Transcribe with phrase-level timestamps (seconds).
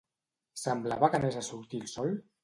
[0.61, 2.11] Semblava que anés a sortir el sol?